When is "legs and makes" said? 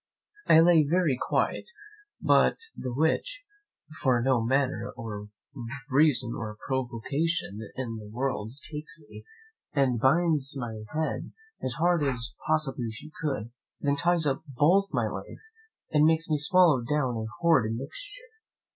15.07-16.27